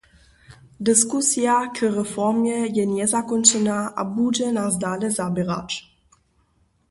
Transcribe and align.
Diskusija 0.87 1.57
k 1.79 1.89
reformje 1.95 2.55
je 2.79 2.85
njezakónčena 2.93 3.77
a 4.03 4.05
budźe 4.15 4.49
nas 4.57 4.79
dale 4.87 5.11
zaběrać. 5.21 5.77